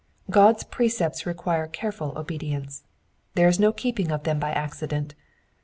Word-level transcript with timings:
God's 0.31 0.63
precepts 0.63 1.27
require 1.27 1.67
careful 1.67 2.13
obedience: 2.17 2.81
there 3.35 3.47
is 3.47 3.59
no 3.59 3.71
keeping 3.71 4.07
them 4.07 4.39
by 4.39 4.51
acci 4.51 4.87
dent. 4.87 5.13